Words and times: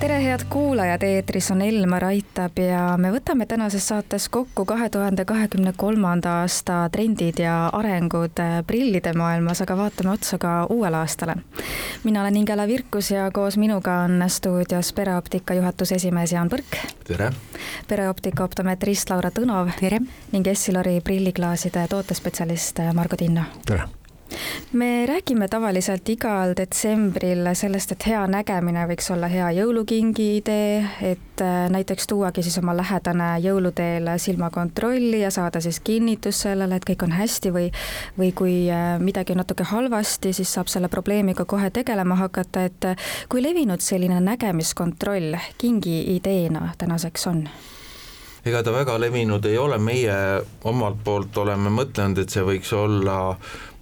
tere, 0.00 0.22
head 0.22 0.40
kuulajad, 0.50 1.02
eetris 1.02 1.50
on 1.50 1.62
Elmar 1.62 2.04
Aitab 2.04 2.58
ja 2.60 2.96
me 3.00 3.08
võtame 3.14 3.46
tänases 3.48 3.86
saates 3.88 4.28
kokku 4.28 4.64
kahe 4.68 4.88
tuhande 4.92 5.24
kahekümne 5.24 5.72
kolmanda 5.76 6.34
aasta 6.42 6.82
trendid 6.92 7.40
ja 7.40 7.54
arengud 7.72 8.42
prillide 8.66 9.12
maailmas, 9.16 9.62
aga 9.64 9.76
vaatame 9.76 10.12
otsa 10.12 10.38
ka 10.38 10.54
uuele 10.70 11.00
aastale. 11.00 11.36
mina 12.04 12.20
olen 12.20 12.36
Ingela 12.36 12.66
Virkus 12.66 13.10
ja 13.10 13.30
koos 13.32 13.56
minuga 13.56 13.98
on 14.04 14.24
stuudios 14.28 14.92
pereoptika 14.92 15.54
juhatuse 15.54 15.94
esimees 15.94 16.32
Jaan 16.32 16.48
Põrk. 16.48 16.76
tere! 17.06 17.32
pereoptika 17.88 18.44
optometrist 18.44 19.10
Laura 19.10 19.30
Tõnov. 19.30 19.70
tere! 19.80 20.00
ning 20.32 20.46
Essilori 20.46 21.00
prilliklaaside 21.00 21.86
tootespetsialist 21.88 22.78
Margo 22.94 23.16
Tinno. 23.16 23.44
tere! 23.66 23.88
Me 24.72 25.06
räägime 25.06 25.48
tavaliselt 25.48 26.08
igal 26.08 26.54
detsembril 26.56 27.48
sellest, 27.54 27.92
et 27.92 28.06
hea 28.06 28.22
nägemine 28.30 28.86
võiks 28.90 29.10
olla 29.14 29.28
hea 29.30 29.50
jõulukingi 29.60 30.26
idee, 30.40 30.80
et 31.02 31.42
äh, 31.44 31.68
näiteks 31.72 32.06
tuuagi 32.10 32.42
siis 32.42 32.58
oma 32.58 32.74
lähedane 32.76 33.28
jõuluteel 33.44 34.10
silmakontrolli 34.18 35.20
ja 35.20 35.30
saada 35.30 35.60
siis 35.60 35.80
kinnitus 35.80 36.42
sellele, 36.46 36.76
et 36.76 36.88
kõik 36.88 37.06
on 37.06 37.14
hästi 37.16 37.52
või 37.54 37.70
või 38.18 38.32
kui 38.36 38.56
äh, 38.72 38.96
midagi 39.02 39.36
on 39.36 39.42
natuke 39.44 39.64
halvasti, 39.64 40.32
siis 40.32 40.52
saab 40.54 40.72
selle 40.72 40.88
probleemiga 40.88 41.44
kohe 41.44 41.70
tegelema 41.70 42.18
hakata, 42.22 42.66
et 42.70 42.90
äh, 42.90 43.08
kui 43.28 43.42
levinud 43.42 43.80
selline 43.80 44.20
nägemiskontroll 44.20 45.38
kingi 45.58 46.16
ideena 46.16 46.72
tänaseks 46.78 47.26
on? 47.26 47.46
ega 48.46 48.62
ta 48.62 48.72
väga 48.72 48.94
levinud 49.00 49.44
ei 49.48 49.58
ole, 49.58 49.78
meie 49.78 50.16
omalt 50.64 51.00
poolt 51.04 51.36
oleme 51.42 51.70
mõtelnud, 51.74 52.20
et 52.22 52.30
see 52.30 52.44
võiks 52.46 52.70
olla 52.76 53.16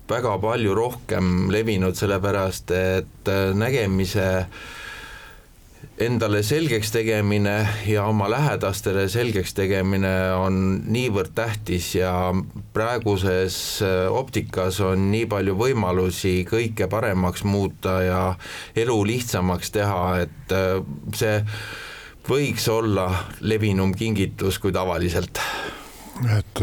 väga 0.09 0.37
palju 0.41 0.75
rohkem 0.77 1.51
levinud, 1.53 1.97
sellepärast 1.97 2.73
et 2.77 3.31
äh, 3.31 3.53
nägemise 3.57 4.27
endale 6.01 6.41
selgeks 6.43 6.91
tegemine 6.91 7.55
ja 7.87 8.05
oma 8.11 8.27
lähedastele 8.31 9.05
selgeks 9.09 9.55
tegemine 9.55 10.13
on 10.35 10.57
niivõrd 10.91 11.35
tähtis 11.37 11.93
ja 11.97 12.13
praeguses 12.77 13.57
äh, 13.87 14.11
optikas 14.13 14.81
on 14.85 15.09
nii 15.13 15.29
palju 15.31 15.57
võimalusi 15.61 16.37
kõike 16.51 16.89
paremaks 16.91 17.45
muuta 17.49 18.01
ja 18.05 18.23
elu 18.77 18.99
lihtsamaks 19.09 19.73
teha, 19.77 20.05
et 20.27 20.57
äh, 20.57 20.81
see 21.17 21.39
võiks 22.29 22.69
olla 22.73 23.09
levinum 23.41 23.95
kingitus 23.97 24.59
kui 24.59 24.73
tavaliselt. 24.73 25.41
et 26.37 26.61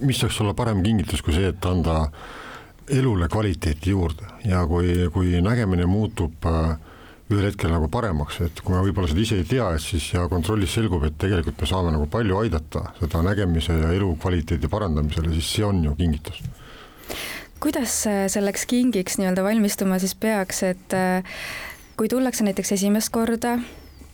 mis 0.00 0.18
saaks 0.20 0.40
olla 0.40 0.54
parem 0.56 0.82
kingitus 0.82 1.22
kui 1.22 1.36
see, 1.36 1.52
et 1.52 1.68
anda 1.68 2.06
elule 2.90 3.28
kvaliteeti 3.28 3.90
juurde 3.90 4.28
ja 4.44 4.66
kui, 4.66 5.08
kui 5.12 5.40
nägemine 5.42 5.86
muutub 5.90 6.46
äh, 6.46 6.76
ühel 7.30 7.48
hetkel 7.48 7.72
nagu 7.74 7.88
paremaks, 7.90 8.38
et 8.46 8.60
kui 8.62 8.74
me 8.74 8.82
võib-olla 8.86 9.10
seda 9.10 9.22
ise 9.22 9.38
ei 9.40 9.46
tea, 9.48 9.66
et 9.74 9.82
siis 9.82 10.04
ja 10.12 10.26
kontrollis 10.30 10.76
selgub, 10.76 11.02
et 11.08 11.16
tegelikult 11.18 11.62
me 11.62 11.70
saame 11.70 11.94
nagu 11.94 12.06
palju 12.10 12.38
aidata 12.44 12.84
seda 13.00 13.22
nägemise 13.26 13.74
ja 13.80 13.90
elukvaliteedi 13.96 14.70
parandamisele, 14.70 15.32
siis 15.34 15.48
see 15.56 15.66
on 15.66 15.82
ju 15.88 15.94
kingitus. 15.98 16.42
kuidas 17.60 17.96
selleks 18.30 18.66
kingiks 18.70 19.18
nii-öelda 19.18 19.42
valmistuma 19.42 19.98
siis 19.98 20.14
peaks, 20.14 20.62
et 20.62 20.94
äh, 20.94 21.34
kui 21.96 22.08
tullakse 22.12 22.46
näiteks 22.46 22.76
esimest 22.78 23.10
korda 23.10 23.56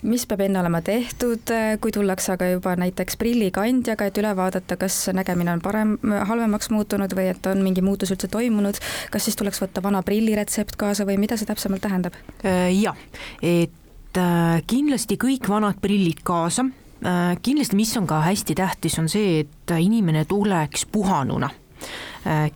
mis 0.02 0.24
peab 0.26 0.42
enne 0.44 0.60
olema 0.60 0.80
tehtud, 0.84 1.52
kui 1.82 1.92
tullakse 1.94 2.32
aga 2.34 2.48
juba 2.52 2.74
näiteks 2.80 3.16
prillikandjaga, 3.20 4.08
et 4.08 4.18
üle 4.18 4.32
vaadata, 4.36 4.76
kas 4.80 4.96
nägemine 5.14 5.54
on 5.54 5.62
parem, 5.64 5.94
halvemaks 6.28 6.70
muutunud 6.74 7.14
või 7.16 7.28
et 7.32 7.46
on 7.50 7.62
mingi 7.64 7.84
muutus 7.84 8.12
üldse 8.14 8.30
toimunud, 8.32 8.80
kas 9.12 9.28
siis 9.28 9.38
tuleks 9.38 9.62
võtta 9.62 9.82
vana 9.84 10.02
prilliretsept 10.06 10.76
kaasa 10.80 11.06
või 11.08 11.18
mida 11.22 11.38
see 11.38 11.48
täpsemalt 11.48 11.84
tähendab? 11.86 12.18
Äh, 12.42 12.70
jah, 12.74 12.98
et 13.42 14.18
äh, 14.18 14.62
kindlasti 14.66 15.18
kõik 15.20 15.48
vanad 15.50 15.78
prillid 15.82 16.24
kaasa, 16.26 16.66
äh, 17.02 17.34
kindlasti, 17.42 17.78
mis 17.78 17.94
on 18.00 18.08
ka 18.10 18.22
hästi 18.26 18.58
tähtis, 18.58 18.98
on 19.02 19.10
see, 19.12 19.44
et 19.46 19.76
inimene 19.78 20.26
tuleks 20.28 20.86
puhanuna 20.92 21.50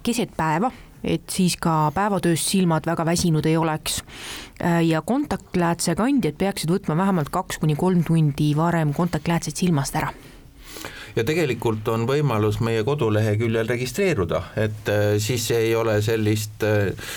keset 0.06 0.36
päeva 0.38 0.68
et 1.04 1.26
siis 1.30 1.56
ka 1.60 1.90
päevatööst 1.94 2.52
silmad 2.52 2.86
väga 2.88 3.06
väsinud 3.06 3.46
ei 3.46 3.56
oleks. 3.56 4.00
Äh, 4.62 4.82
ja 4.86 5.02
kontaktläätse 5.02 5.94
kandjad 5.98 6.38
peaksid 6.40 6.72
võtma 6.72 6.96
vähemalt 6.96 7.30
kaks 7.34 7.60
kuni 7.62 7.76
kolm 7.76 8.04
tundi 8.06 8.52
varem 8.56 8.94
kontaktläätseid 8.96 9.56
silmast 9.56 9.96
ära. 9.96 10.12
Ja 11.16 11.24
tegelikult 11.24 11.88
on 11.88 12.04
võimalus 12.08 12.58
meie 12.60 12.82
koduleheküljel 12.84 13.68
registreeruda, 13.68 14.42
et 14.60 14.92
äh, 14.92 15.06
siis 15.22 15.48
ei 15.56 15.74
ole 15.76 16.00
sellist 16.04 16.64
äh, 16.66 17.08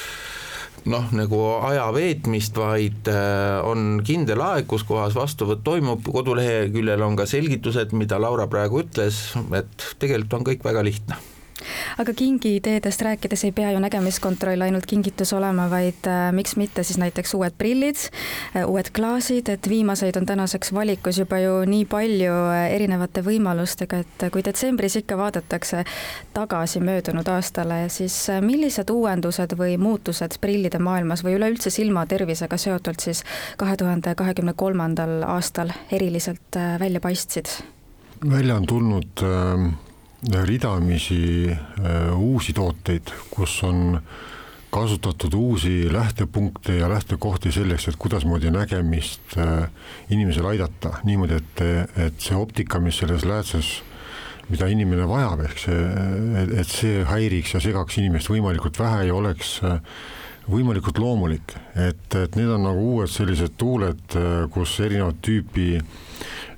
noh, 0.89 1.09
nagu 1.12 1.41
aja 1.68 1.89
veetmist, 1.94 2.56
vaid 2.56 3.09
on 3.68 4.00
kindel 4.07 4.39
aeg, 4.41 4.63
kus 4.72 4.85
kohas 4.88 5.18
vastuvõtt 5.18 5.66
toimub, 5.68 6.07
koduleheküljel 6.07 7.03
on 7.03 7.19
ka 7.19 7.28
selgitused, 7.29 7.91
mida 8.00 8.18
Laura 8.22 8.47
praegu 8.47 8.79
ütles, 8.85 9.19
et 9.59 9.91
tegelikult 10.00 10.39
on 10.39 10.47
kõik 10.47 10.63
väga 10.66 10.85
lihtne 10.88 11.19
aga 11.97 12.13
kingiideedest 12.13 13.01
rääkides 13.01 13.44
ei 13.44 13.51
pea 13.51 13.72
ju 13.72 13.79
nägemiskontroll 13.79 14.61
ainult 14.61 14.85
kingitus 14.85 15.33
olema, 15.33 15.69
vaid 15.69 16.07
äh, 16.07 16.29
miks 16.35 16.55
mitte 16.59 16.83
siis 16.83 17.00
näiteks 17.01 17.33
uued 17.33 17.55
prillid, 17.57 17.97
äh, 18.55 18.67
uued 18.67 18.91
klaasid, 18.95 19.50
et 19.50 19.69
viimaseid 19.69 20.17
on 20.19 20.25
tänaseks 20.25 20.73
valikus 20.73 21.19
juba 21.19 21.39
ju 21.39 21.55
nii 21.66 21.85
palju 21.89 22.35
äh, 22.51 22.66
erinevate 22.75 23.23
võimalustega, 23.25 24.03
et 24.03 24.27
kui 24.33 24.44
detsembris 24.45 25.00
ikka 25.01 25.17
vaadatakse 25.17 25.83
tagasi 26.33 26.79
möödunud 26.83 27.27
aastale, 27.27 27.81
siis 27.89 28.16
millised 28.41 28.89
uuendused 28.94 29.57
või 29.59 29.77
muutused 29.81 30.39
prillide 30.41 30.79
maailmas 30.79 31.23
või 31.25 31.38
üleüldse 31.39 31.73
silmatervisega 31.73 32.57
seotult 32.57 33.03
siis 33.03 33.23
kahe 33.57 33.77
tuhande 33.77 34.16
kahekümne 34.16 34.53
kolmandal 34.56 35.23
aastal 35.27 35.73
eriliselt 35.91 36.59
välja 36.79 37.00
paistsid? 37.00 37.50
välja 38.29 38.56
on 38.56 38.66
tulnud 38.66 39.23
äh 39.23 39.88
ridamisi 40.28 41.50
äh, 41.52 42.19
uusi 42.19 42.53
tooteid, 42.53 43.12
kus 43.31 43.63
on 43.63 44.02
kasutatud 44.69 45.34
uusi 45.34 45.94
lähtepunkte 45.94 46.75
ja 46.78 46.90
lähtekohti 46.90 47.52
selleks, 47.52 47.88
et 47.88 47.96
kuidasmoodi 47.96 48.52
nägemist 48.52 49.38
äh, 49.38 49.69
inimesel 50.09 50.46
aidata. 50.46 51.00
Niimoodi, 51.03 51.40
et, 51.40 51.63
et 51.97 52.19
see 52.22 52.38
optika, 52.38 52.80
mis 52.80 53.00
selles 53.00 53.25
läätses 53.25 53.80
mida 54.50 54.66
inimene 54.66 55.06
vajab, 55.07 55.44
ehk 55.46 55.59
see, 55.62 55.81
et 56.57 56.72
see 56.72 57.03
häiriks 57.06 57.53
ja 57.53 57.62
segaks 57.62 58.00
inimest 58.01 58.31
võimalikult 58.31 58.80
vähe 58.81 59.06
ja 59.09 59.16
oleks 59.16 59.59
äh, 59.63 59.78
võimalikult 60.50 60.97
loomulik, 60.97 61.53
et, 61.78 62.16
et 62.18 62.36
need 62.36 62.50
on 62.50 62.63
nagu 62.66 62.86
uued 62.96 63.12
sellised 63.13 63.53
tuuled, 63.62 64.16
kus 64.50 64.80
erinevat 64.81 65.19
tüüpi 65.22 65.75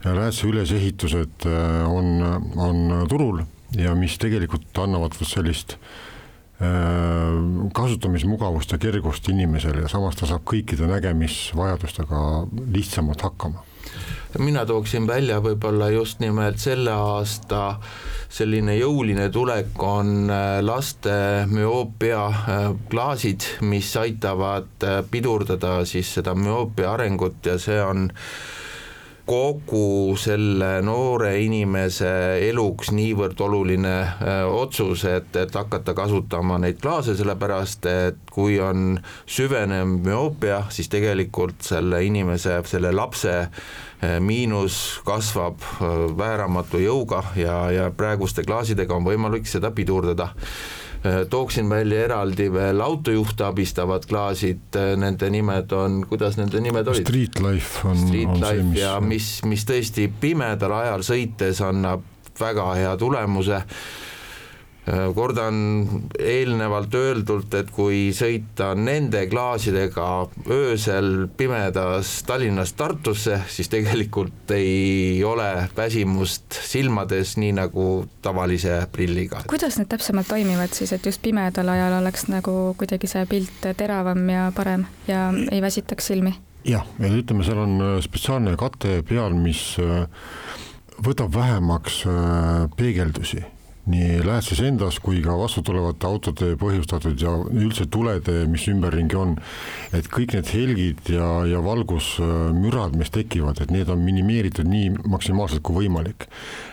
läätse 0.05 0.47
ülesehitused 0.47 1.45
on, 1.87 2.21
on 2.57 3.05
turul 3.09 3.41
ja 3.77 3.95
mis 3.95 4.17
tegelikult 4.19 4.77
annavad 4.83 5.15
sellist 5.23 5.77
äh, 6.61 6.67
kasutamismugavust 7.73 8.71
ja 8.71 8.79
kergust 8.81 9.29
inimesele 9.29 9.85
ja 9.85 9.91
samas 9.91 10.19
ta 10.19 10.29
saab 10.29 10.45
kõikide 10.47 10.89
nägemisvajadustega 10.91 12.23
lihtsamalt 12.73 13.27
hakkama. 13.27 13.67
Mina 14.39 14.63
tooksin 14.65 15.07
välja 15.07 15.41
võib-olla 15.43 15.89
just 15.91 16.21
nimelt 16.23 16.59
selle 16.61 16.93
aasta 16.95 17.81
selline 18.31 18.77
jõuline 18.77 19.27
tulek 19.31 19.83
on 19.83 20.31
äh, 20.31 20.59
laste 20.63 21.47
müoopia 21.51 22.23
äh, 22.27 22.65
klaasid, 22.91 23.47
mis 23.67 23.91
aitavad 23.99 24.87
pidurdada 25.11 25.81
siis 25.87 26.13
seda 26.19 26.35
müoopia 26.35 26.93
arengut 26.93 27.45
ja 27.45 27.57
see 27.59 27.79
on 27.83 28.09
kogu 29.25 30.15
selle 30.19 30.69
noore 30.85 31.33
inimese 31.43 32.09
eluks 32.47 32.91
niivõrd 32.95 33.39
oluline 33.45 33.93
äh, 34.01 34.41
otsus, 34.47 35.05
et, 35.05 35.29
et 35.37 35.55
hakata 35.55 35.93
kasutama 35.97 36.57
neid 36.61 36.81
klaase, 36.81 37.15
sellepärast 37.19 37.87
et 37.91 38.33
kui 38.33 38.59
on 38.63 38.99
süvenev 39.29 39.97
müoopia, 40.01 40.63
siis 40.73 40.89
tegelikult 40.91 41.61
selle 41.65 42.03
inimese, 42.05 42.57
selle 42.69 42.93
lapse 42.95 43.35
äh, 43.41 44.17
miinus 44.19 45.01
kasvab 45.07 45.61
äh, 45.61 46.05
vääramatu 46.17 46.81
jõuga 46.81 47.23
ja, 47.39 47.63
ja 47.71 47.89
praeguste 47.95 48.45
klaasidega 48.47 48.97
on 48.97 49.07
võimalik 49.07 49.49
seda 49.49 49.73
pidurdada 49.75 50.31
tooksin 51.29 51.69
välja 51.69 52.03
eraldi 52.05 52.45
veel 52.53 52.81
autojuhte 52.81 53.45
abistavad 53.47 54.05
klaasid, 54.05 54.67
äh, 54.75 54.93
nende 54.99 55.29
nimed 55.33 55.73
on, 55.73 56.03
kuidas 56.09 56.37
nende 56.37 56.61
nimed 56.61 56.87
olid? 56.87 57.07
Street 57.07 57.39
Life 57.41 57.87
on, 57.87 57.97
Street 57.97 58.29
on 58.29 58.43
Life 58.43 58.53
see, 58.53 58.69
mis 58.69 58.81
ja 58.81 58.93
mis, 59.01 59.31
mis 59.49 59.65
tõesti 59.65 60.05
pimedal 60.21 60.75
ajal 60.77 61.05
sõites 61.05 61.61
annab 61.65 62.05
väga 62.39 62.67
hea 62.77 62.93
tulemuse 62.97 63.63
kordan 65.15 65.55
eelnevalt 66.19 66.95
öeldult, 66.97 67.53
et 67.53 67.69
kui 67.71 68.09
sõita 68.17 68.71
nende 68.75 69.27
klaasidega 69.29 70.07
öösel 70.49 71.27
pimedas 71.37 72.15
Tallinnast 72.25 72.75
Tartusse, 72.79 73.37
siis 73.47 73.69
tegelikult 73.69 74.51
ei 74.55 75.21
ole 75.23 75.67
väsimust 75.77 76.57
silmades, 76.65 77.35
nii 77.37 77.53
nagu 77.61 77.87
tavalise 78.25 78.81
prilliga. 78.91 79.43
kuidas 79.49 79.77
need 79.77 79.91
täpsemalt 79.91 80.27
toimivad 80.27 80.73
siis, 80.73 80.93
et 80.97 81.05
just 81.05 81.21
pimedal 81.21 81.69
ajal 81.69 81.99
oleks 82.01 82.27
nagu 82.33 82.73
kuidagi 82.77 83.09
see 83.11 83.25
pilt 83.29 83.69
teravam 83.77 84.29
ja 84.29 84.49
parem 84.55 84.87
ja 85.07 85.29
ei 85.51 85.61
väsitaks 85.61 86.09
silmi? 86.09 86.33
jah, 86.65 86.85
ja 86.99 87.13
ütleme, 87.13 87.45
seal 87.45 87.61
on 87.61 87.79
äh, 87.81 87.95
spetsiaalne 88.03 88.57
kate 88.59 89.01
peal, 89.07 89.33
mis 89.37 89.75
äh, 89.81 90.05
võtab 91.01 91.33
vähemaks 91.35 92.03
äh, 92.09 92.69
peegeldusi 92.77 93.43
nii 93.89 94.21
Läätses 94.25 94.59
endas 94.61 94.99
kui 95.01 95.21
ka 95.25 95.33
vastutulevate 95.39 96.05
autode 96.05 96.51
põhjustatud 96.61 97.17
ja 97.21 97.33
üldse 97.49 97.87
tulede, 97.91 98.43
mis 98.51 98.67
ümberringi 98.69 99.17
on, 99.17 99.35
et 99.97 100.09
kõik 100.11 100.35
need 100.37 100.51
helgid 100.53 101.13
ja, 101.15 101.29
ja 101.49 101.61
valgusmürad, 101.65 102.97
mis 102.99 103.13
tekivad, 103.13 103.61
et 103.63 103.73
need 103.73 103.89
on 103.89 104.03
minimeeritud 104.05 104.69
nii 104.69 104.93
maksimaalselt 105.09 105.65
kui 105.65 105.83
võimalik. 105.83 106.29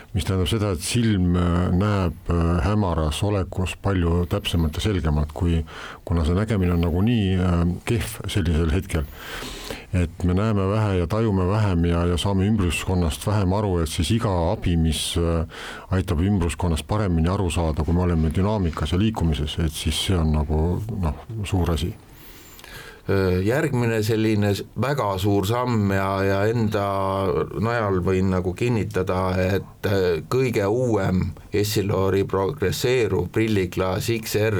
mis 0.09 0.25
tähendab 0.25 0.49
seda, 0.49 0.71
et 0.73 0.81
silm 0.81 1.35
näeb 1.77 2.31
hämaras 2.65 3.19
olekus 3.23 3.75
palju 3.77 4.23
täpsemalt 4.29 4.79
ja 4.79 4.81
selgemalt, 4.81 5.35
kui, 5.37 5.59
kuna 6.05 6.25
see 6.25 6.33
nägemine 6.33 6.73
on 6.73 6.81
nagunii 6.81 7.37
kehv 7.85 8.17
sellisel 8.25 8.73
hetkel 8.73 9.05
et 9.93 10.23
me 10.23 10.33
näeme 10.37 10.67
vähe 10.69 10.97
ja 10.99 11.07
tajume 11.07 11.47
vähem 11.47 11.85
ja, 11.85 12.05
ja 12.05 12.17
saame 12.17 12.45
ümbruskonnast 12.45 13.25
vähem 13.27 13.53
aru, 13.57 13.77
et 13.83 13.89
siis 13.89 14.11
iga 14.13 14.33
abi, 14.51 14.75
mis 14.77 15.15
äh, 15.17 15.47
aitab 15.95 16.21
ümbruskonnast 16.21 16.87
paremini 16.87 17.29
aru 17.29 17.49
saada, 17.49 17.83
kui 17.83 17.97
me 17.97 18.05
oleme 18.05 18.29
dünaamikas 18.35 18.93
ja 18.93 19.01
liikumises, 19.01 19.57
et 19.65 19.73
siis 19.73 20.05
see 20.07 20.17
on 20.17 20.35
nagu 20.37 20.61
noh, 21.01 21.25
suur 21.43 21.73
asi. 21.73 21.93
Järgmine 23.41 24.03
selline 24.05 24.51
väga 24.77 25.15
suur 25.17 25.47
samm 25.49 25.89
ja, 25.95 26.09
ja 26.21 26.39
enda 26.45 26.83
najal 27.57 28.03
võin 28.05 28.29
nagu 28.29 28.53
kinnitada, 28.53 29.31
et 29.41 29.89
äh, 29.89 30.19
kõige 30.29 30.67
uuem 30.69 31.31
Essilori 31.49 32.27
progresseeruv 32.29 33.31
prilliklaas 33.33 34.11
XR, 34.13 34.59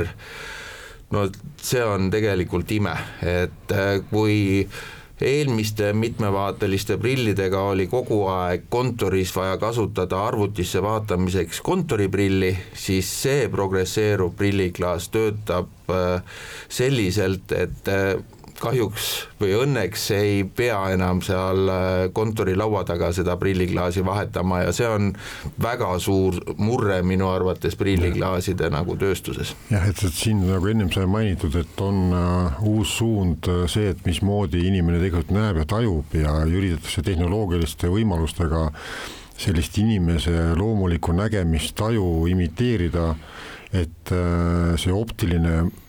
no 1.14 1.28
see 1.62 1.84
on 1.86 2.10
tegelikult 2.10 2.74
ime, 2.74 2.96
et 3.22 3.75
äh, 3.75 4.00
kui 4.10 4.66
eelmiste 5.21 5.94
mitmevaateliste 5.94 6.98
prillidega 6.98 7.62
oli 7.74 7.88
kogu 7.88 8.21
aeg 8.31 8.68
kontoris 8.69 9.33
vaja 9.36 9.57
kasutada 9.57 10.21
arvutisse 10.27 10.81
vaatamiseks 10.81 11.62
kontoriprilli, 11.62 12.54
siis 12.74 13.10
see 13.24 13.48
progresseeruv 13.51 14.33
prilliklaas 14.39 15.10
töötab 15.13 15.92
äh, 15.92 16.24
selliselt, 16.69 17.51
et 17.51 17.92
äh, 17.92 18.16
kahjuks 18.62 19.08
või 19.40 19.54
õnneks 19.64 20.06
ei 20.16 20.44
pea 20.44 20.78
enam 20.94 21.22
seal 21.26 21.72
äh, 21.72 21.86
kontori 22.16 22.56
laua 22.60 22.84
taga 22.88 23.12
seda 23.16 23.36
prilliklaasi 23.40 24.04
vahetama 24.06 24.64
ja 24.66 24.74
see 24.76 24.88
on 24.90 25.12
väga 25.62 25.92
suur 26.04 26.38
murre 26.60 27.00
minu 27.06 27.30
arvates 27.32 27.78
prilliklaaside 27.80 28.70
nagu 28.74 28.98
tööstuses. 29.00 29.56
jah, 29.72 29.88
et, 29.90 30.04
et 30.04 30.16
siin 30.16 30.44
nagu 30.48 30.72
ennem 30.72 30.92
sai 30.94 31.08
mainitud, 31.10 31.56
et 31.60 31.84
on 31.84 32.02
uh, 32.14 32.64
uus 32.70 32.98
suund 33.00 33.50
uh, 33.52 33.64
see, 33.72 33.92
et 33.94 34.06
mismoodi 34.08 34.66
inimene 34.68 35.02
tegelikult 35.02 35.36
näeb 35.36 35.64
ja 35.64 35.68
tajub 35.76 36.16
ja 36.18 36.40
üritatakse 36.48 37.04
tehnoloogiliste 37.06 37.92
võimalustega 37.92 38.70
sellist 39.40 39.78
inimese 39.80 40.34
loomulikku 40.60 41.14
nägemist, 41.16 41.78
taju 41.80 42.26
imiteerida, 42.28 43.14
et 43.72 44.12
uh, 44.12 44.76
see 44.80 44.92
optiline 44.96 45.70
Äh, 45.70 45.88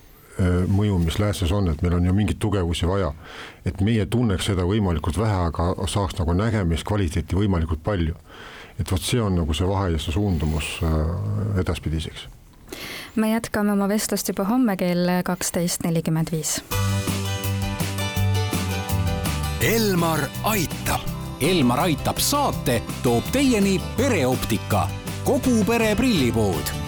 mõju, 0.69 0.99
mis 1.05 1.19
lääses 1.19 1.53
on, 1.53 1.69
et 1.71 1.83
meil 1.83 1.95
on 1.99 2.07
ju 2.07 2.15
mingeid 2.15 2.39
tugevusi 2.41 2.89
vaja. 2.89 3.13
et 3.65 3.81
meie 3.81 4.07
tunneks 4.07 4.47
seda 4.47 4.65
võimalikult 4.65 5.19
vähe, 5.19 5.47
aga 5.51 5.75
saaks 5.87 6.19
nagu 6.19 6.33
nägemiskvaliteeti 6.33 7.37
võimalikult 7.37 7.83
palju. 7.85 8.15
et 8.79 8.93
vot 8.93 9.03
see 9.03 9.21
on 9.21 9.37
nagu 9.37 9.55
see 9.55 9.69
vahe 9.69 9.91
ja 9.93 9.99
see 9.99 10.13
suundumus 10.13 10.81
äh, 10.83 11.61
edaspidiseks. 11.61 12.29
me 13.17 13.31
jätkame 13.33 13.73
oma 13.73 13.89
vestlust 13.89 14.29
juba 14.29 14.45
homme 14.45 14.77
kell 14.77 15.23
kaksteist 15.25 15.85
nelikümmend 15.85 16.33
viis. 16.33 16.61
Elmar 19.61 20.25
aitab. 20.43 21.05
Elmar 21.41 21.81
aitab 21.81 22.19
saate 22.19 22.83
toob 23.03 23.25
teieni 23.33 23.81
pereoptika, 23.97 24.89
kogu 25.25 25.65
pere 25.69 25.95
prillipood 25.97 26.80